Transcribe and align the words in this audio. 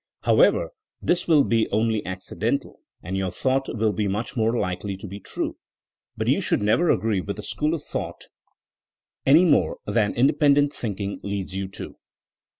However, 0.21 0.69
this 0.99 1.27
will 1.27 1.43
be 1.43 1.69
only 1.69 2.03
accidental, 2.07 2.79
and 3.03 3.15
your 3.15 3.29
thought 3.29 3.67
will 3.69 3.93
be 3.93 4.07
much 4.07 4.35
more 4.35 4.57
likely 4.57 4.97
to 4.97 5.05
be 5.05 5.19
true. 5.19 5.57
But 6.17 6.27
you 6.27 6.41
should 6.41 6.63
never 6.63 6.89
agree 6.89 7.21
with 7.21 7.37
a 7.37 7.43
school 7.43 7.75
of 7.75 7.83
thought 7.83 8.23
any 9.27 9.45
more 9.45 9.77
than 9.85 10.15
independent 10.15 10.73
thinking 10.73 11.19
leads 11.21 11.53
you 11.55 11.67
to. 11.67 11.97